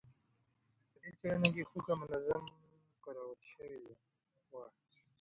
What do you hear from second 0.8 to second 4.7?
په دې څېړنه کې هوږه منظم کارول شوې وه.